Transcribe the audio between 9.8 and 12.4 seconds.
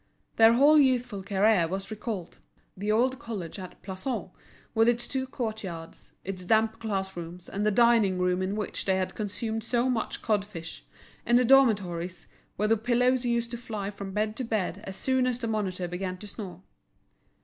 much cod fish, and the dormitories